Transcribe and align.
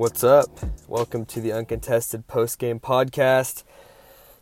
What's 0.00 0.24
up? 0.24 0.48
Welcome 0.88 1.26
to 1.26 1.42
the 1.42 1.52
Uncontested 1.52 2.26
Post 2.26 2.58
Game 2.58 2.80
Podcast. 2.80 3.64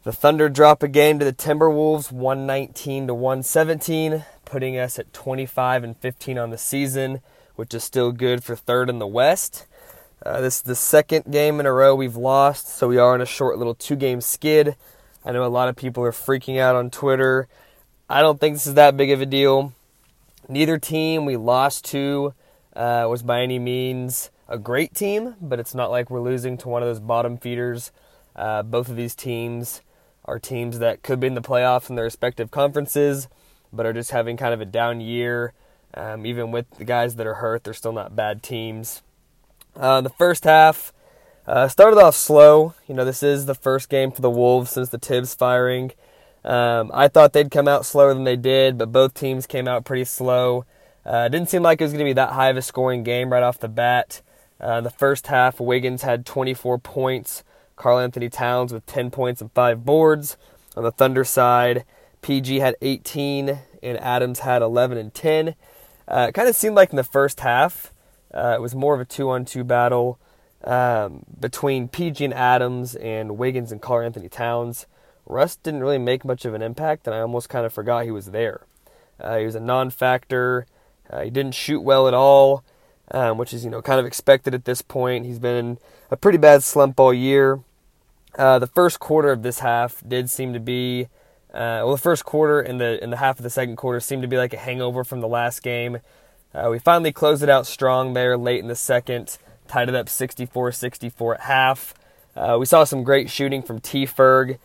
The 0.05 0.13
Thunder 0.13 0.49
drop 0.49 0.85
a 0.85 0.89
game 0.89 1.19
to 1.19 1.25
the 1.25 1.33
Timberwolves 1.33 2.13
119 2.13 3.09
to 3.09 3.15
117, 3.15 4.25
putting 4.45 4.79
us 4.79 5.01
at 5.01 5.13
25 5.13 5.83
and 5.83 5.97
15 5.97 6.39
on 6.39 6.51
the 6.51 6.59
season, 6.59 7.23
which 7.57 7.75
is 7.75 7.83
still 7.83 8.13
good 8.13 8.45
for 8.45 8.55
third 8.55 8.89
in 8.89 9.01
the 9.01 9.07
West. 9.09 9.67
Uh, 10.25 10.41
this 10.41 10.59
is 10.59 10.63
the 10.63 10.77
second 10.77 11.25
game 11.29 11.59
in 11.59 11.67
a 11.67 11.73
row 11.73 11.93
we've 11.93 12.15
lost, 12.15 12.69
so 12.69 12.87
we 12.87 12.97
are 12.97 13.15
on 13.15 13.21
a 13.21 13.27
short 13.27 13.59
little 13.59 13.75
two 13.75 13.97
game 13.97 14.21
skid. 14.21 14.77
I 15.25 15.33
know 15.33 15.45
a 15.45 15.49
lot 15.49 15.69
of 15.69 15.75
people 15.75 16.05
are 16.05 16.13
freaking 16.13 16.61
out 16.61 16.77
on 16.77 16.89
Twitter. 16.89 17.49
I 18.09 18.21
don't 18.21 18.39
think 18.39 18.55
this 18.55 18.69
is 18.69 18.75
that 18.75 18.97
big 18.97 19.11
of 19.11 19.21
a 19.21 19.27
deal. 19.27 19.73
Neither 20.49 20.79
team 20.79 21.25
we 21.25 21.37
lost 21.37 21.85
to 21.87 22.33
uh, 22.77 23.09
was 23.11 23.25
by 23.25 23.43
any 23.43 23.59
means 23.59 24.31
a 24.49 24.59
great 24.59 24.95
team, 24.95 25.35
but 25.41 25.61
it's 25.61 25.75
not 25.75 25.91
like 25.91 26.11
we're 26.11 26.21
losing 26.21 26.57
to 26.59 26.69
one 26.69 26.83
of 26.83 26.89
those 26.89 27.01
bottom 27.01 27.37
feeders. 27.37 27.93
Uh, 28.35 28.63
both 28.63 28.89
of 28.89 28.97
these 28.97 29.15
teams 29.15 29.83
are 30.25 30.39
teams 30.39 30.79
that 30.79 31.03
could 31.03 31.21
be 31.21 31.27
in 31.27 31.35
the 31.35 31.41
playoffs 31.41 31.91
in 31.91 31.97
their 31.97 32.05
respective 32.05 32.51
conferences, 32.51 33.29
but 33.73 33.87
are 33.87 33.93
just 33.93 34.11
having 34.11 34.37
kind 34.37 34.55
of 34.55 34.61
a 34.61 34.65
down 34.65 35.01
year. 35.01 35.53
Um, 35.95 36.27
even 36.27 36.51
with 36.51 36.71
the 36.79 36.85
guys 36.85 37.17
that 37.17 37.27
are 37.27 37.35
hurt, 37.35 37.65
they're 37.65 37.75
still 37.75 37.93
not 37.93 38.15
bad 38.15 38.43
teams. 38.43 39.03
Uh, 39.75 40.01
the 40.01 40.11
first 40.11 40.45
half 40.45 40.93
uh, 41.47 41.69
started 41.69 41.99
off 41.99 42.15
slow. 42.15 42.75
You 42.87 42.95
know, 42.95 43.05
this 43.05 43.23
is 43.23 43.47
the 43.47 43.55
first 43.55 43.89
game 43.89 44.13
for 44.13 44.21
the 44.21 44.31
Wolves 44.31 44.71
since 44.71 44.91
the 44.91 44.99
Thibs 44.99 45.35
firing. 45.35 45.93
Um, 46.45 46.91
I 46.95 47.09
thought 47.09 47.33
they'd 47.33 47.51
come 47.51 47.69
out 47.69 47.85
slower 47.85 48.15
than 48.15 48.25
they 48.25 48.37
did, 48.37 48.79
but 48.79 48.93
both 48.93 49.15
teams 49.15 49.47
came 49.47 49.67
out 49.67 49.85
pretty 49.85 50.05
slow. 50.05 50.65
Uh, 51.05 51.29
didn't 51.29 51.49
seem 51.49 51.63
like 51.63 51.81
it 51.81 51.85
was 51.85 51.93
going 51.93 52.05
to 52.05 52.09
be 52.09 52.15
that 52.15 52.33
high 52.33 52.49
of 52.49 52.57
a 52.57 52.63
scoring 52.63 53.03
game 53.03 53.33
right 53.33 53.43
off 53.43 53.59
the 53.59 53.69
bat. 53.69 54.21
Uh, 54.61 54.81
the 54.81 54.91
first 54.91 55.29
half, 55.29 55.61
Wiggins 55.61 56.03
had 56.03 56.27
24 56.27 56.79
points. 56.79 57.45
Karl-Anthony 57.77 58.29
Towns 58.29 58.73
with 58.73 58.85
10 58.87 59.11
points 59.11 59.41
and 59.41 59.53
5 59.53 59.85
boards. 59.85 60.37
On 60.77 60.83
the 60.83 60.91
Thunder 60.91 61.25
side, 61.25 61.85
PG 62.23 62.59
had 62.59 62.77
18 62.83 63.59
and 63.83 64.01
Adams 64.01 64.41
had 64.41 64.63
11 64.63 64.99
and 64.99 65.15
10. 65.15 65.55
Uh, 66.09 66.27
it 66.29 66.33
kind 66.33 66.49
of 66.49 66.57
seemed 66.57 66.75
like 66.75 66.91
in 66.91 66.97
the 66.97 67.05
first 67.05 67.41
half, 67.41 67.93
uh, 68.35 68.55
it 68.57 68.61
was 68.61 68.75
more 68.75 68.95
of 68.95 69.01
a 69.01 69.05
two 69.05 69.31
on 69.31 69.45
two 69.45 69.65
battle 69.65 70.19
um, 70.65 71.25
between 71.39 71.89
PG 71.89 72.25
and 72.25 72.35
Adams 72.35 72.97
and 72.97 73.39
Wiggins 73.39 73.71
and 73.71 73.81
Karl-Anthony 73.81 74.29
Towns. 74.29 74.87
Russ 75.25 75.57
didn't 75.57 75.81
really 75.81 75.99
make 75.99 76.25
much 76.25 76.45
of 76.45 76.55
an 76.55 76.63
impact, 76.63 77.07
and 77.07 77.15
I 77.15 77.21
almost 77.21 77.49
kind 77.49 77.65
of 77.65 77.73
forgot 77.73 78.05
he 78.05 78.11
was 78.11 78.27
there. 78.27 78.63
Uh, 79.21 79.39
he 79.39 79.45
was 79.45 79.55
a 79.55 79.61
non 79.61 79.91
factor. 79.91 80.67
Uh, 81.11 81.23
he 81.23 81.31
didn't 81.31 81.55
shoot 81.55 81.81
well 81.81 82.09
at 82.09 82.15
all 82.15 82.65
um, 83.11 83.39
which 83.39 83.53
is 83.53 83.65
you 83.65 83.71
know 83.71 83.83
kind 83.83 84.01
of 84.01 84.07
expected 84.07 84.55
at 84.55 84.65
this 84.65 84.83
point. 84.83 85.27
He's 85.27 85.39
been 85.39 85.57
in 85.57 85.79
a 86.11 86.17
pretty 86.17 86.39
bad 86.39 86.63
slump 86.63 86.99
all 87.01 87.15
year. 87.15 87.61
Uh, 88.37 88.59
the 88.59 88.67
first 88.67 89.01
quarter 89.01 89.33
of 89.33 89.43
this 89.43 89.61
half 89.61 90.03
did 90.07 90.31
seem 90.31 90.53
to 90.53 90.61
be, 90.61 91.09
uh, 91.53 91.83
well, 91.83 91.93
the 91.93 91.99
first 91.99 92.25
quarter 92.25 92.61
and 92.61 92.81
the 92.81 93.03
in 93.03 93.11
the 93.11 93.17
half 93.17 93.39
of 93.39 93.43
the 93.43 93.51
second 93.51 93.77
quarter 93.77 94.01
seemed 94.01 94.23
to 94.23 94.29
be 94.29 94.37
like 94.37 94.53
a 94.53 94.59
hangover 94.59 95.05
from 95.05 95.21
the 95.21 95.29
last 95.29 95.63
game. 95.63 95.99
Uh, 96.55 96.69
we 96.71 96.79
finally 96.79 97.13
closed 97.13 97.43
it 97.43 97.49
out 97.49 97.67
strong 97.67 98.15
there 98.15 98.37
late 98.37 98.61
in 98.61 98.69
the 98.69 98.75
second, 98.75 99.39
tied 99.67 99.89
it 99.89 99.95
up 99.95 100.07
64-64 100.07 101.35
at 101.35 101.41
half. 101.43 101.95
Uh, 102.35 102.57
we 102.59 102.65
saw 102.65 102.85
some 102.85 103.03
great 103.03 103.29
shooting 103.29 103.63
from 103.63 103.81
T. 103.81 104.07
Ferg. 104.07 104.59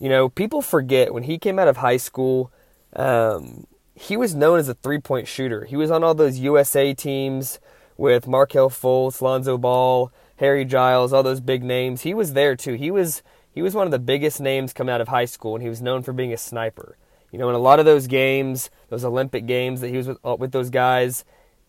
You 0.00 0.08
know, 0.08 0.28
people 0.28 0.60
forget 0.60 1.14
when 1.14 1.24
he 1.24 1.38
came 1.38 1.58
out 1.58 1.68
of 1.68 1.76
high 1.76 1.98
school, 1.98 2.50
um, 2.96 3.66
he 3.94 4.16
was 4.16 4.34
known 4.34 4.58
as 4.58 4.68
a 4.68 4.74
three-point 4.74 5.28
shooter. 5.28 5.66
He 5.66 5.76
was 5.76 5.90
on 5.90 6.02
all 6.02 6.14
those 6.14 6.38
USA 6.38 6.94
teams 6.94 7.60
with 8.00 8.26
Markelle 8.26 8.70
Fultz, 8.70 9.20
Lonzo 9.20 9.58
Ball, 9.58 10.10
Harry 10.36 10.64
Giles, 10.64 11.12
all 11.12 11.22
those 11.22 11.40
big 11.40 11.62
names. 11.62 12.00
He 12.00 12.14
was 12.14 12.32
there 12.32 12.56
too. 12.56 12.72
He 12.72 12.90
was 12.90 13.22
he 13.52 13.60
was 13.60 13.74
one 13.74 13.86
of 13.86 13.90
the 13.90 13.98
biggest 13.98 14.40
names 14.40 14.72
coming 14.72 14.92
out 14.92 15.02
of 15.02 15.08
high 15.08 15.26
school, 15.26 15.54
and 15.54 15.62
he 15.62 15.68
was 15.68 15.82
known 15.82 16.02
for 16.02 16.14
being 16.14 16.32
a 16.32 16.38
sniper. 16.38 16.96
You 17.30 17.38
know, 17.38 17.50
in 17.50 17.54
a 17.54 17.58
lot 17.58 17.78
of 17.78 17.84
those 17.84 18.06
games, 18.06 18.70
those 18.88 19.04
Olympic 19.04 19.44
games 19.44 19.82
that 19.82 19.90
he 19.90 19.98
was 19.98 20.08
with, 20.08 20.18
uh, 20.24 20.34
with 20.36 20.50
those 20.50 20.70
guys, 20.70 21.26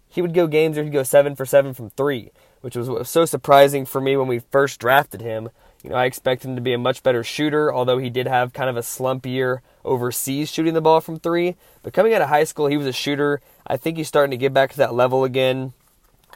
he 0.07 0.21
would 0.21 0.33
go 0.33 0.47
games 0.47 0.77
where 0.77 0.85
he'd 0.85 0.93
go 0.93 1.03
seven 1.03 1.35
for 1.35 1.45
seven 1.45 1.73
from 1.73 1.89
three, 1.89 2.31
which 2.61 2.77
was, 2.77 2.89
was 2.89 3.09
so 3.09 3.25
surprising 3.25 3.85
for 3.85 3.99
me 3.99 4.15
when 4.15 4.29
we 4.29 4.39
first 4.39 4.79
drafted 4.79 5.19
him. 5.19 5.49
You 5.83 5.89
know, 5.89 5.97
I 5.97 6.05
expected 6.05 6.47
him 6.49 6.55
to 6.55 6.61
be 6.61 6.73
a 6.73 6.77
much 6.77 7.03
better 7.03 7.25
shooter, 7.25 7.73
although 7.73 7.97
he 7.97 8.09
did 8.09 8.27
have 8.27 8.53
kind 8.53 8.69
of 8.69 8.77
a 8.77 8.83
slump 8.83 9.25
year 9.25 9.61
overseas 9.83 10.49
shooting 10.49 10.75
the 10.75 10.81
ball 10.81 11.01
from 11.01 11.19
three. 11.19 11.57
But 11.83 11.93
coming 11.93 12.13
out 12.13 12.21
of 12.21 12.29
high 12.29 12.45
school, 12.45 12.67
he 12.67 12.77
was 12.77 12.87
a 12.87 12.93
shooter. 12.93 13.41
I 13.67 13.75
think 13.75 13.97
he's 13.97 14.07
starting 14.07 14.31
to 14.31 14.37
get 14.37 14.53
back 14.53 14.71
to 14.71 14.77
that 14.77 14.93
level 14.93 15.25
again. 15.25 15.73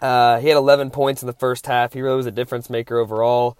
Uh, 0.01 0.39
he 0.39 0.49
had 0.49 0.57
11 0.57 0.91
points 0.91 1.21
in 1.21 1.27
the 1.27 1.33
first 1.33 1.67
half. 1.67 1.93
He 1.93 2.01
really 2.01 2.17
was 2.17 2.25
a 2.25 2.31
difference 2.31 2.69
maker 2.69 2.97
overall, 2.97 3.57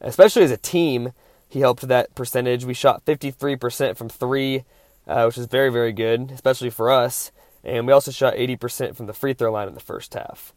especially 0.00 0.42
as 0.42 0.50
a 0.50 0.56
team. 0.56 1.12
He 1.48 1.60
helped 1.60 1.86
that 1.88 2.14
percentage. 2.14 2.64
We 2.64 2.74
shot 2.74 3.04
53% 3.04 3.96
from 3.96 4.08
three, 4.08 4.64
uh, 5.06 5.24
which 5.24 5.38
is 5.38 5.46
very, 5.46 5.70
very 5.70 5.92
good, 5.92 6.30
especially 6.32 6.70
for 6.70 6.90
us. 6.90 7.30
And 7.64 7.86
we 7.86 7.92
also 7.92 8.10
shot 8.10 8.34
80% 8.34 8.94
from 8.94 9.06
the 9.06 9.12
free 9.12 9.34
throw 9.34 9.52
line 9.52 9.68
in 9.68 9.74
the 9.74 9.80
first 9.80 10.14
half. 10.14 10.52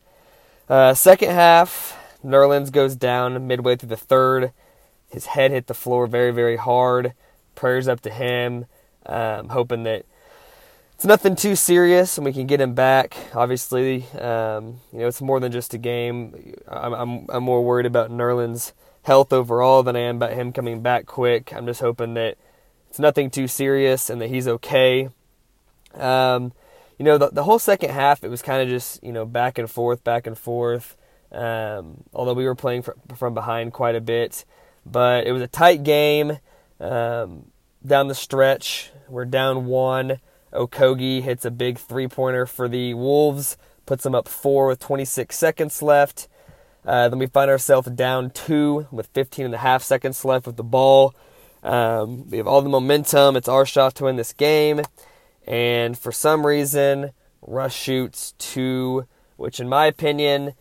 Uh, 0.67 0.93
second 0.93 1.31
half, 1.31 1.97
Nerlens 2.23 2.71
goes 2.71 2.95
down 2.95 3.47
midway 3.47 3.75
through 3.75 3.89
the 3.89 3.97
third. 3.97 4.51
His 5.09 5.27
head 5.27 5.51
hit 5.51 5.67
the 5.67 5.73
floor 5.73 6.05
very, 6.05 6.31
very 6.31 6.57
hard. 6.57 7.13
prayers 7.55 7.87
up 7.87 8.01
to 8.01 8.09
him. 8.09 8.65
Um, 9.05 9.49
hoping 9.49 9.83
that 9.83 10.05
it's 10.99 11.05
nothing 11.05 11.33
too 11.33 11.55
serious 11.55 12.17
and 12.17 12.25
we 12.25 12.33
can 12.33 12.45
get 12.45 12.59
him 12.59 12.73
back. 12.73 13.15
Obviously, 13.33 14.03
um, 14.19 14.81
you 14.91 14.99
know 14.99 15.07
it's 15.07 15.21
more 15.21 15.39
than 15.39 15.49
just 15.49 15.73
a 15.73 15.77
game. 15.77 16.53
I'm, 16.67 16.93
I'm, 16.93 17.25
I'm 17.29 17.43
more 17.43 17.63
worried 17.63 17.85
about 17.85 18.11
Nerlens' 18.11 18.73
health 19.03 19.31
overall 19.31 19.81
than 19.81 19.95
I 19.95 20.01
am 20.01 20.17
about 20.17 20.33
him 20.33 20.51
coming 20.51 20.81
back 20.81 21.05
quick. 21.05 21.53
I'm 21.53 21.65
just 21.65 21.79
hoping 21.79 22.15
that 22.15 22.37
it's 22.89 22.99
nothing 22.99 23.29
too 23.29 23.47
serious 23.47 24.09
and 24.09 24.19
that 24.19 24.27
he's 24.27 24.45
okay. 24.45 25.07
Um, 25.93 26.51
you 26.97 27.05
know, 27.05 27.17
the, 27.17 27.29
the 27.29 27.43
whole 27.45 27.59
second 27.59 27.91
half, 27.91 28.25
it 28.25 28.27
was 28.27 28.41
kind 28.41 28.61
of 28.61 28.67
just, 28.67 29.01
you 29.01 29.13
know, 29.13 29.25
back 29.25 29.57
and 29.57 29.71
forth, 29.71 30.03
back 30.03 30.27
and 30.27 30.37
forth. 30.37 30.97
Um, 31.31 32.03
although 32.13 32.33
we 32.33 32.43
were 32.43 32.55
playing 32.55 32.81
from, 32.81 32.95
from 33.15 33.33
behind 33.33 33.71
quite 33.71 33.95
a 33.95 34.01
bit. 34.01 34.43
But 34.85 35.27
it 35.27 35.31
was 35.31 35.41
a 35.41 35.47
tight 35.47 35.83
game 35.83 36.39
um, 36.81 37.45
down 37.85 38.09
the 38.09 38.15
stretch. 38.15 38.91
We're 39.07 39.23
down 39.23 39.65
one. 39.65 40.19
Okogie 40.53 41.21
hits 41.21 41.45
a 41.45 41.51
big 41.51 41.77
three 41.77 42.07
pointer 42.07 42.45
for 42.45 42.67
the 42.67 42.93
Wolves, 42.93 43.57
puts 43.85 44.03
them 44.03 44.15
up 44.15 44.27
four 44.27 44.67
with 44.67 44.79
26 44.79 45.37
seconds 45.37 45.81
left. 45.81 46.27
Uh, 46.85 47.09
then 47.09 47.19
we 47.19 47.27
find 47.27 47.51
ourselves 47.51 47.89
down 47.91 48.31
two 48.31 48.87
with 48.91 49.07
15 49.07 49.45
and 49.45 49.53
a 49.53 49.59
half 49.59 49.83
seconds 49.83 50.23
left 50.25 50.47
with 50.47 50.57
the 50.57 50.63
ball. 50.63 51.13
Um, 51.61 52.29
we 52.29 52.37
have 52.37 52.47
all 52.47 52.61
the 52.61 52.69
momentum. 52.69 53.35
It's 53.35 53.49
our 53.49 53.65
shot 53.65 53.95
to 53.95 54.05
win 54.05 54.15
this 54.15 54.33
game. 54.33 54.81
And 55.45 55.97
for 55.97 56.11
some 56.11 56.45
reason, 56.45 57.11
Russ 57.41 57.73
shoots 57.73 58.33
two, 58.37 59.05
which 59.35 59.59
in 59.59 59.67
my 59.67 59.85
opinion 59.87 60.53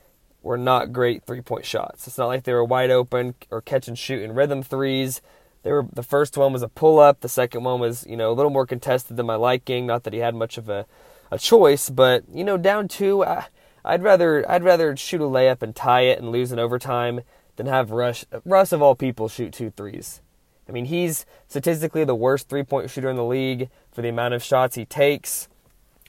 were 0.42 0.58
not 0.58 0.92
great 0.92 1.24
three 1.24 1.40
point 1.40 1.64
shots. 1.64 2.06
It's 2.06 2.18
not 2.18 2.26
like 2.26 2.44
they 2.44 2.52
were 2.52 2.64
wide 2.64 2.90
open 2.90 3.34
or 3.50 3.60
catch 3.60 3.88
and 3.88 3.98
shoot 3.98 4.22
in 4.22 4.32
rhythm 4.32 4.62
threes. 4.62 5.20
They 5.68 5.74
were 5.74 5.86
the 5.92 6.02
first 6.02 6.38
one 6.38 6.54
was 6.54 6.62
a 6.62 6.68
pull 6.68 6.98
up. 6.98 7.20
The 7.20 7.28
second 7.28 7.62
one 7.62 7.78
was 7.78 8.06
you 8.08 8.16
know 8.16 8.30
a 8.30 8.32
little 8.32 8.50
more 8.50 8.64
contested 8.64 9.18
than 9.18 9.26
my 9.26 9.34
liking. 9.34 9.86
Not 9.86 10.04
that 10.04 10.14
he 10.14 10.20
had 10.20 10.34
much 10.34 10.56
of 10.56 10.70
a, 10.70 10.86
a 11.30 11.38
choice, 11.38 11.90
but 11.90 12.24
you 12.32 12.42
know 12.42 12.56
down 12.56 12.88
two, 12.88 13.22
I, 13.22 13.48
I'd 13.84 14.02
rather 14.02 14.50
I'd 14.50 14.64
rather 14.64 14.96
shoot 14.96 15.20
a 15.20 15.24
layup 15.24 15.60
and 15.60 15.76
tie 15.76 16.06
it 16.06 16.20
and 16.20 16.32
lose 16.32 16.52
in 16.52 16.58
overtime 16.58 17.20
than 17.56 17.66
have 17.66 17.90
Russ 17.90 18.24
Russ 18.46 18.72
of 18.72 18.80
all 18.80 18.94
people 18.94 19.28
shoot 19.28 19.52
two 19.52 19.68
threes. 19.68 20.22
I 20.66 20.72
mean, 20.72 20.86
he's 20.86 21.26
statistically 21.48 22.04
the 22.04 22.14
worst 22.14 22.48
three 22.48 22.62
point 22.62 22.88
shooter 22.88 23.10
in 23.10 23.16
the 23.16 23.22
league 23.22 23.68
for 23.92 24.00
the 24.00 24.08
amount 24.08 24.32
of 24.32 24.42
shots 24.42 24.74
he 24.74 24.86
takes. 24.86 25.48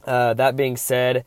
Uh, 0.05 0.33
that 0.35 0.55
being 0.55 0.77
said, 0.77 1.25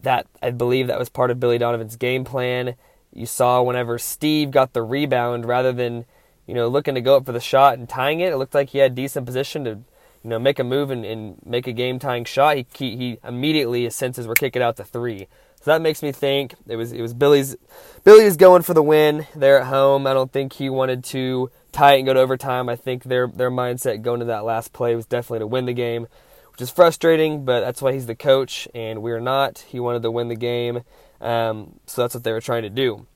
that 0.00 0.28
I 0.40 0.52
believe 0.52 0.86
that 0.86 1.00
was 1.00 1.08
part 1.08 1.32
of 1.32 1.40
Billy 1.40 1.58
Donovan's 1.58 1.96
game 1.96 2.22
plan. 2.22 2.76
You 3.12 3.26
saw 3.26 3.62
whenever 3.62 3.98
Steve 3.98 4.52
got 4.52 4.74
the 4.74 4.82
rebound, 4.82 5.44
rather 5.44 5.72
than 5.72 6.04
you 6.50 6.56
know 6.56 6.66
looking 6.66 6.96
to 6.96 7.00
go 7.00 7.16
up 7.16 7.24
for 7.24 7.30
the 7.30 7.40
shot 7.40 7.78
and 7.78 7.88
tying 7.88 8.18
it, 8.18 8.32
it 8.32 8.36
looked 8.36 8.56
like 8.56 8.70
he 8.70 8.78
had 8.78 8.96
decent 8.96 9.24
position 9.24 9.64
to 9.64 9.70
you 9.70 10.30
know 10.30 10.38
make 10.40 10.58
a 10.58 10.64
move 10.64 10.90
and, 10.90 11.04
and 11.04 11.36
make 11.46 11.68
a 11.68 11.72
game 11.72 12.00
tying 12.00 12.24
shot. 12.24 12.56
He, 12.56 12.66
he, 12.76 12.96
he 12.96 13.18
immediately 13.22 13.84
his 13.84 13.94
senses 13.94 14.26
were 14.26 14.34
kicking 14.34 14.60
out 14.60 14.76
to 14.78 14.84
three. 14.84 15.28
So 15.62 15.70
that 15.70 15.80
makes 15.80 16.02
me 16.02 16.10
think 16.10 16.54
it 16.66 16.74
was 16.74 16.90
it 16.90 17.00
was 17.00 17.14
Billy's 17.14 17.54
Billy 18.02 18.28
going 18.34 18.62
for 18.62 18.74
the 18.74 18.82
win 18.82 19.28
there 19.36 19.60
at 19.60 19.68
home. 19.68 20.08
I 20.08 20.12
don't 20.12 20.32
think 20.32 20.54
he 20.54 20.68
wanted 20.68 21.04
to 21.04 21.52
tie 21.70 21.94
it 21.94 21.98
and 21.98 22.06
go 22.06 22.14
to 22.14 22.20
overtime. 22.20 22.68
I 22.68 22.74
think 22.74 23.04
their 23.04 23.28
their 23.28 23.50
mindset 23.50 24.02
going 24.02 24.18
to 24.18 24.26
that 24.26 24.44
last 24.44 24.72
play 24.72 24.96
was 24.96 25.06
definitely 25.06 25.40
to 25.40 25.46
win 25.46 25.66
the 25.66 25.72
game, 25.72 26.08
which 26.50 26.62
is 26.62 26.70
frustrating, 26.70 27.44
but 27.44 27.60
that's 27.60 27.80
why 27.80 27.92
he's 27.92 28.06
the 28.06 28.16
coach 28.16 28.66
and 28.74 29.02
we're 29.02 29.20
not. 29.20 29.60
He 29.68 29.78
wanted 29.78 30.02
to 30.02 30.10
win 30.10 30.26
the 30.26 30.34
game, 30.34 30.82
um, 31.20 31.78
so 31.86 32.02
that's 32.02 32.14
what 32.14 32.24
they 32.24 32.32
were 32.32 32.40
trying 32.40 32.62
to 32.62 32.70
do. 32.70 33.06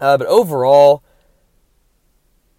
Uh, 0.00 0.16
but 0.16 0.28
overall, 0.28 1.02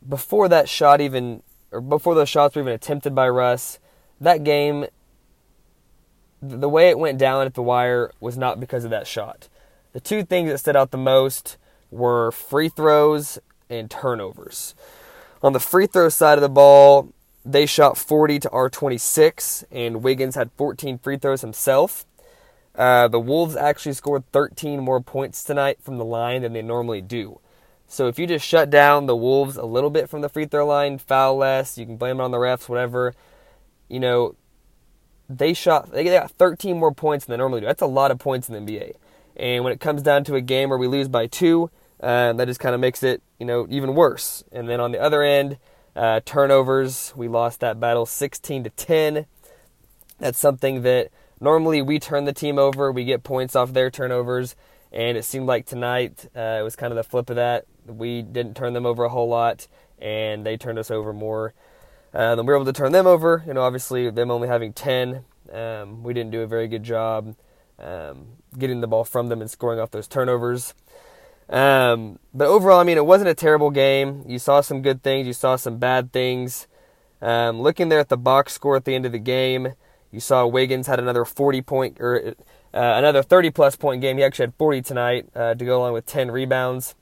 before 0.08 0.48
that 0.50 0.70
shot 0.70 1.02
even, 1.02 1.44
or 1.72 1.82
before 1.82 2.16
those 2.16 2.30
shots 2.30 2.56
were 2.56 2.62
even 2.62 2.74
attempted 2.74 3.14
by 3.14 3.28
Russ, 3.30 3.80
that 4.22 4.44
game, 4.44 4.86
the 6.42 6.70
way 6.70 6.90
it 6.90 7.00
went 7.00 7.18
down 7.18 7.46
at 7.46 7.54
the 7.54 7.62
wire 7.62 8.12
was 8.20 8.38
not 8.38 8.60
because 8.60 8.84
of 8.84 8.92
that 8.92 9.08
shot. 9.08 9.50
The 9.94 10.00
two 10.00 10.24
things 10.24 10.50
that 10.50 10.60
stood 10.60 10.76
out 10.76 10.92
the 10.92 10.98
most 10.98 11.58
were 11.92 12.32
free 12.32 12.70
throws 12.70 13.40
and 13.70 13.90
turnovers. 13.90 14.76
On 15.42 15.54
the 15.54 15.60
free 15.60 15.88
throw 15.88 16.10
side 16.10 16.38
of 16.38 16.42
the 16.42 16.50
ball, 16.50 17.14
they 17.46 17.66
shot 17.66 17.98
40 17.98 18.40
to 18.40 18.50
our 18.52 18.70
26, 18.70 19.64
and 19.72 20.04
Wiggins 20.04 20.36
had 20.36 20.52
14 20.58 20.98
free 20.98 21.18
throws 21.18 21.42
himself. 21.42 22.06
Uh, 22.76 23.08
the 23.08 23.20
Wolves 23.20 23.56
actually 23.56 23.94
scored 23.94 24.30
13 24.32 24.82
more 24.82 25.02
points 25.02 25.44
tonight 25.44 25.80
from 25.82 25.98
the 25.98 26.06
line 26.06 26.42
than 26.42 26.54
they 26.54 26.62
normally 26.62 27.02
do. 27.02 27.40
So 27.92 28.08
if 28.08 28.20
you 28.20 28.28
just 28.28 28.46
shut 28.46 28.70
down 28.70 29.08
the 29.08 29.16
Wolves 29.16 29.58
a 29.58 29.66
little 29.66 29.90
bit 29.90 30.10
from 30.10 30.22
the 30.22 30.30
free 30.30 30.46
throw 30.46 30.68
line, 30.68 31.00
foul 31.00 31.38
less, 31.38 31.76
you 31.76 31.88
can 31.88 31.98
blame 31.98 32.20
it 32.20 32.24
on 32.24 32.30
the 32.30 32.38
refs, 32.38 32.70
whatever. 32.70 33.16
You 33.90 34.00
know, 34.00 34.36
they 35.28 35.54
shot 35.56 35.92
they 35.92 36.04
got 36.04 36.30
13 36.30 36.78
more 36.78 36.94
points 36.94 37.26
than 37.26 37.34
they 37.34 37.38
normally 37.38 37.62
do. 37.62 37.66
That's 37.66 37.82
a 37.82 37.88
lot 37.88 38.12
of 38.12 38.20
points 38.20 38.48
in 38.48 38.54
the 38.54 38.72
NBA. 38.72 38.94
And 39.36 39.64
when 39.64 39.74
it 39.74 39.80
comes 39.80 40.04
down 40.04 40.24
to 40.26 40.36
a 40.36 40.42
game 40.42 40.70
where 40.70 40.78
we 40.78 40.86
lose 40.86 41.08
by 41.08 41.26
two, 41.26 41.72
uh, 42.00 42.34
that 42.34 42.46
just 42.48 42.60
kind 42.60 42.76
of 42.76 42.80
makes 42.80 43.02
it, 43.02 43.24
you 43.40 43.46
know, 43.46 43.66
even 43.72 43.96
worse. 43.96 44.44
And 44.52 44.70
then 44.70 44.80
on 44.80 44.92
the 44.92 45.02
other 45.02 45.24
end, 45.24 45.58
uh, 45.96 46.20
turnovers, 46.24 47.12
we 47.16 47.28
lost 47.28 47.60
that 47.62 47.80
battle 47.80 48.06
16 48.06 48.66
to 48.66 48.70
10. 48.70 49.26
That's 50.20 50.38
something 50.38 50.84
that 50.84 51.10
normally 51.42 51.82
we 51.82 51.98
turn 51.98 52.26
the 52.26 52.34
team 52.34 52.60
over, 52.60 52.92
we 52.92 53.04
get 53.04 53.24
points 53.24 53.56
off 53.56 53.74
their 53.74 53.90
turnovers, 53.90 54.56
and 54.92 55.18
it 55.18 55.24
seemed 55.24 55.48
like 55.48 55.66
tonight 55.66 56.28
uh, 56.36 56.58
it 56.60 56.64
was 56.64 56.76
kind 56.76 56.92
of 56.92 56.98
the 56.98 57.04
flip 57.04 57.30
of 57.30 57.38
that. 57.38 57.66
We 57.86 58.22
didn't 58.22 58.56
turn 58.56 58.74
them 58.74 58.86
over 58.86 59.04
a 59.04 59.10
whole 59.10 59.28
lot, 59.28 59.68
and 60.00 60.46
they 60.46 60.58
turned 60.58 60.80
us 60.80 60.92
over 60.92 61.14
more 61.14 61.54
uh, 62.14 62.36
than 62.36 62.46
we 62.46 62.52
were 62.52 62.58
able 62.58 62.66
to 62.66 62.74
turn 62.74 62.92
them 62.92 63.08
over. 63.08 63.44
You 63.46 63.54
know, 63.54 63.62
obviously 63.62 64.10
them 64.10 64.32
only 64.32 64.48
having 64.48 64.74
10, 64.74 65.24
um, 65.54 66.04
we 66.04 66.14
didn't 66.14 66.32
do 66.32 66.42
a 66.42 66.48
very 66.48 66.68
good 66.68 66.84
job 66.84 67.36
um, 67.80 68.28
getting 68.58 68.82
the 68.82 68.88
ball 68.88 69.04
from 69.04 69.28
them 69.28 69.42
and 69.42 69.50
scoring 69.50 69.80
off 69.80 69.92
those 69.92 70.08
turnovers. 70.08 70.74
Um, 71.50 72.20
but 72.34 72.48
overall, 72.48 72.80
I 72.80 72.84
mean, 72.84 72.98
it 72.98 73.06
wasn't 73.06 73.30
a 73.30 73.36
terrible 73.36 73.72
game. 73.72 74.24
You 74.28 74.40
saw 74.40 74.62
some 74.62 74.82
good 74.82 75.02
things, 75.02 75.26
you 75.28 75.34
saw 75.34 75.56
some 75.56 75.78
bad 75.78 76.12
things. 76.12 76.68
Um, 77.22 77.62
looking 77.62 77.90
there 77.90 78.00
at 78.00 78.10
the 78.10 78.18
box 78.18 78.54
score 78.54 78.76
at 78.76 78.86
the 78.86 78.96
end 78.96 79.06
of 79.06 79.12
the 79.12 79.20
game, 79.20 79.74
you 80.12 80.20
saw 80.20 80.46
Wiggins 80.46 80.88
had 80.88 81.00
another 81.00 81.26
40 81.26 81.62
point 81.62 81.98
or 82.00 82.36
uh, 82.74 82.94
another 82.96 83.24
30 83.24 83.52
plus 83.52 83.76
point 83.76 84.02
game. 84.02 84.18
He 84.18 84.24
actually 84.24 84.44
had 84.44 84.56
40 84.56 84.82
tonight 84.82 85.30
uh, 85.36 85.56
to 85.56 85.66
go 85.66 85.80
along 85.80 85.94
with 85.94 86.06
10 86.06 86.32
rebounds. 86.32 86.96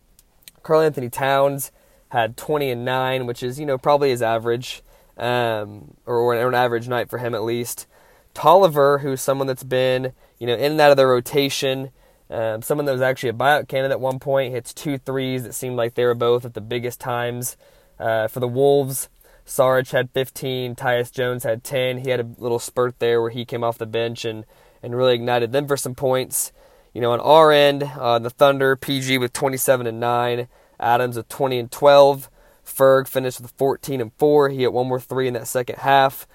Karl-Anthony 0.68 1.10
Towns 1.10 1.72
had 2.10 2.36
20 2.36 2.72
and 2.72 2.86
9, 2.86 3.26
which 3.26 3.42
is 3.42 3.60
you 3.60 3.66
know 3.66 3.78
probably 3.78 4.10
his 4.10 4.22
average, 4.22 4.84
um, 5.18 5.96
or, 6.06 6.18
or 6.18 6.48
an 6.48 6.54
average 6.54 6.88
night 6.90 7.10
for 7.10 7.20
him 7.20 7.34
at 7.34 7.44
least. 7.44 7.88
Tolliver, 8.34 9.00
who's 9.00 9.22
someone 9.22 9.48
that's 9.48 9.64
been 9.64 10.12
you 10.38 10.46
know 10.46 10.56
in 10.56 10.74
and 10.74 10.82
out 10.82 10.92
of 10.92 10.98
the 10.98 11.08
rotation. 11.08 11.92
Um, 12.30 12.62
someone 12.62 12.86
that 12.86 12.92
was 12.92 13.02
actually 13.02 13.30
a 13.30 13.34
buyout 13.34 13.70
candidate 13.70 13.94
at 13.94 14.02
one 14.02 14.20
point 14.20 14.54
hits 14.54 14.74
two 14.74 14.98
threes 14.98 15.44
that 15.44 15.54
seemed 15.54 15.78
like 15.78 15.94
they 15.94 16.04
were 16.04 16.14
both 16.14 16.44
at 16.44 16.54
the 16.54 16.62
biggest 16.62 17.00
times 17.00 17.56
uh, 17.98 18.28
for 18.28 18.42
the 18.42 18.48
Wolves. 18.50 19.08
Saric 19.46 19.92
had 19.92 20.12
15, 20.12 20.76
Tyus 20.76 21.10
Jones 21.10 21.46
had 21.46 21.64
10. 21.64 22.00
He 22.00 22.10
had 22.10 22.20
a 22.20 22.28
little 22.38 22.60
spurt 22.60 23.00
there 23.00 23.22
where 23.22 23.30
he 23.30 23.46
came 23.46 23.64
off 23.64 23.78
the 23.78 23.86
bench 23.86 24.26
and, 24.26 24.44
and 24.84 24.94
really 24.94 25.16
ignited 25.16 25.54
them 25.54 25.70
for 25.70 25.78
some 25.78 25.96
points. 25.96 26.52
You 26.94 27.02
know, 27.02 27.12
on 27.12 27.22
our 27.22 27.52
end, 27.52 27.84
uh, 27.84 28.20
the 28.20 28.30
Thunder, 28.30 28.76
PG 28.76 29.20
with 29.20 29.32
27 29.32 29.88
and 29.88 30.00
9, 30.00 30.48
Adams 30.80 31.18
with 31.18 31.30
20 31.30 31.60
and 31.60 31.72
12. 31.72 32.30
Ferg 32.66 33.08
finished 33.08 33.42
with 33.42 33.52
14 33.52 34.02
and 34.02 34.12
4. 34.18 34.50
He 34.50 34.60
hit 34.60 34.74
one 34.74 34.88
more 34.88 35.00
three 35.00 35.28
in 35.28 35.34
that 35.34 35.48
second 35.48 35.78
half. 35.80 36.28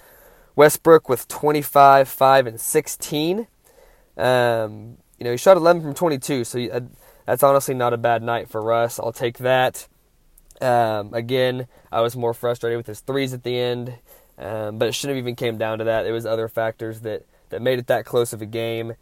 Westbrook 0.57 1.09
with 1.09 1.29
25, 1.29 2.09
5, 2.09 2.47
and 2.47 2.61
16. 2.61 3.47
Um, 4.17 4.97
you 5.19 5.25
know, 5.25 5.31
he 5.31 5.37
shot 5.37 5.57
11 5.57 5.83
from 5.83 5.95
22, 5.95 6.45
so 6.45 6.61
uh, 6.61 6.81
that's 7.27 7.43
honestly 7.43 7.75
not 7.75 7.93
a 7.93 7.99
bad 7.99 8.23
night 8.23 8.49
for 8.49 8.61
Russ. 8.61 8.99
I'll 8.99 9.13
take 9.13 9.39
that. 9.39 9.89
Um, 10.61 11.15
again, 11.15 11.67
I 11.91 12.01
was 12.01 12.17
more 12.17 12.35
frustrated 12.35 12.77
with 12.77 12.87
his 12.87 13.01
threes 13.01 13.33
at 13.33 13.43
the 13.43 13.59
end, 13.59 13.95
um, 14.39 14.79
but 14.79 14.89
it 14.89 14.93
shouldn't 14.93 15.17
have 15.17 15.25
even 15.25 15.37
came 15.37 15.59
down 15.59 15.79
to 15.79 15.85
that. 15.85 16.07
It 16.07 16.13
was 16.13 16.27
other 16.27 16.49
factors 16.49 17.01
that, 17.01 17.25
that 17.49 17.63
made 17.63 17.79
it 17.79 17.87
that 17.87 18.05
close 18.05 18.33
of 18.33 18.43
a 18.43 18.47
game. 18.47 18.95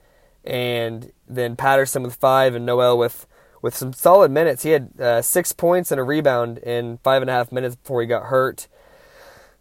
And 0.45 1.13
then 1.29 1.57
Patterson 1.57 2.03
with 2.03 2.15
five 2.15 2.55
and 2.55 2.65
Noel 2.65 2.97
with 2.97 3.27
with 3.63 3.75
some 3.75 3.93
solid 3.93 4.31
minutes. 4.31 4.63
He 4.63 4.71
had 4.71 4.91
uh, 5.01 5.23
six 5.23 5.53
points 5.53 5.91
and 5.91 6.01
a 6.01 6.05
rebound 6.05 6.59
in 6.59 6.99
five 6.99 7.23
and 7.23 7.31
a 7.31 7.35
half 7.35 7.53
minutes 7.53 7.77
before 7.77 8.01
he 8.01 8.07
got 8.07 8.25
hurt. 8.25 8.69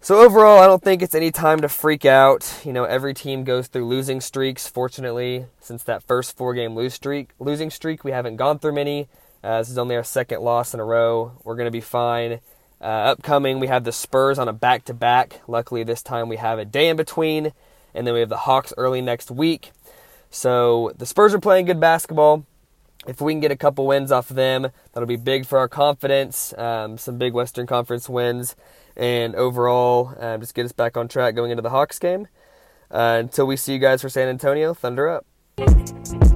So 0.01 0.21
overall, 0.21 0.59
I 0.59 0.67
don't 0.67 0.81
think 0.81 1.01
it's 1.01 1.13
any 1.13 1.29
time 1.29 1.59
to 1.59 1.67
freak 1.67 2.05
out. 2.05 2.61
You 2.63 2.71
know, 2.71 2.85
every 2.85 3.13
team 3.13 3.43
goes 3.43 3.67
through 3.67 3.85
losing 3.85 4.21
streaks. 4.21 4.65
Fortunately, 4.65 5.47
since 5.59 5.83
that 5.83 6.03
first 6.03 6.37
four-game 6.37 6.73
lose 6.73 6.93
streak, 6.93 7.31
losing 7.37 7.69
streak, 7.69 8.05
we 8.05 8.11
haven't 8.11 8.37
gone 8.37 8.59
through 8.59 8.73
many. 8.73 9.09
Uh, 9.43 9.57
this 9.59 9.69
is 9.69 9.77
only 9.77 9.97
our 9.97 10.03
second 10.03 10.41
loss 10.41 10.73
in 10.73 10.79
a 10.79 10.85
row. 10.85 11.33
We're 11.43 11.55
going 11.55 11.67
to 11.67 11.71
be 11.71 11.81
fine. 11.81 12.39
Uh, 12.81 13.11
upcoming, 13.11 13.59
we 13.59 13.67
have 13.67 13.83
the 13.83 13.91
Spurs 13.91 14.39
on 14.39 14.47
a 14.47 14.53
back-to-back. 14.53 15.41
Luckily, 15.49 15.83
this 15.83 16.01
time 16.01 16.29
we 16.29 16.37
have 16.37 16.59
a 16.59 16.65
day 16.65 16.87
in 16.87 16.95
between, 16.95 17.51
and 17.93 18.07
then 18.07 18.13
we 18.13 18.21
have 18.21 18.29
the 18.29 18.37
Hawks 18.37 18.73
early 18.77 19.01
next 19.01 19.29
week. 19.29 19.71
So 20.29 20.93
the 20.97 21.05
Spurs 21.05 21.33
are 21.33 21.39
playing 21.39 21.65
good 21.65 21.81
basketball. 21.81 22.45
If 23.07 23.21
we 23.21 23.33
can 23.33 23.39
get 23.39 23.51
a 23.51 23.55
couple 23.55 23.87
wins 23.87 24.11
off 24.11 24.29
of 24.29 24.35
them, 24.35 24.67
that'll 24.91 25.07
be 25.07 25.15
big 25.15 25.45
for 25.45 25.57
our 25.57 25.69
confidence. 25.69 26.53
Um, 26.57 26.97
some 26.97 27.17
big 27.17 27.33
Western 27.33 27.65
Conference 27.65 28.09
wins 28.09 28.55
and 28.97 29.35
overall 29.35 30.13
um, 30.19 30.41
just 30.41 30.53
get 30.53 30.65
us 30.65 30.73
back 30.73 30.97
on 30.97 31.07
track 31.07 31.33
going 31.33 31.51
into 31.51 31.63
the 31.63 31.69
Hawks 31.69 31.97
game. 31.97 32.27
Uh, 32.91 33.17
until 33.19 33.45
we 33.45 33.55
see 33.55 33.73
you 33.73 33.79
guys 33.79 34.01
for 34.01 34.09
San 34.09 34.27
Antonio, 34.27 34.73
Thunder 34.73 35.07
up. 35.07 36.28